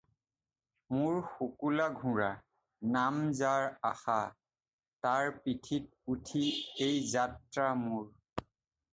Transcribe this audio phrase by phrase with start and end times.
[0.93, 2.29] মোৰ শুকুলা ঘোঁৰা;
[2.95, 4.15] নাম যাৰ আশা;
[5.07, 6.41] তাৰ পিঠিত উঠি
[6.87, 8.47] এই যাত্ৰা মোৰ।